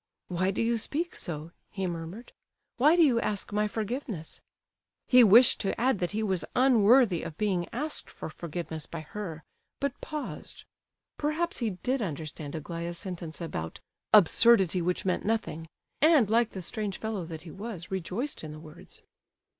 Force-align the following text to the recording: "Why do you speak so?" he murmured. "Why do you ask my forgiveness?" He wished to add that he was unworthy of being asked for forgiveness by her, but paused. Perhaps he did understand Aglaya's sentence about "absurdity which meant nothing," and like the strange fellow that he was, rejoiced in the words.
"Why 0.29 0.49
do 0.49 0.63
you 0.63 0.79
speak 0.79 1.15
so?" 1.15 1.51
he 1.69 1.85
murmured. 1.85 2.33
"Why 2.77 2.95
do 2.95 3.03
you 3.03 3.19
ask 3.21 3.53
my 3.53 3.67
forgiveness?" 3.67 4.41
He 5.07 5.23
wished 5.23 5.61
to 5.61 5.79
add 5.79 5.99
that 5.99 6.09
he 6.09 6.23
was 6.23 6.43
unworthy 6.55 7.21
of 7.21 7.37
being 7.37 7.69
asked 7.71 8.09
for 8.09 8.27
forgiveness 8.27 8.87
by 8.87 9.01
her, 9.01 9.43
but 9.79 10.01
paused. 10.01 10.63
Perhaps 11.19 11.59
he 11.59 11.69
did 11.83 12.01
understand 12.01 12.55
Aglaya's 12.55 12.97
sentence 12.97 13.39
about 13.39 13.79
"absurdity 14.11 14.81
which 14.81 15.05
meant 15.05 15.23
nothing," 15.23 15.67
and 16.01 16.31
like 16.31 16.49
the 16.53 16.63
strange 16.63 16.97
fellow 16.97 17.23
that 17.25 17.43
he 17.43 17.51
was, 17.51 17.91
rejoiced 17.91 18.43
in 18.43 18.51
the 18.53 18.59
words. 18.59 19.03